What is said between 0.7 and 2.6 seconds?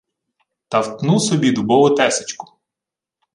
втну собі дубову тесочку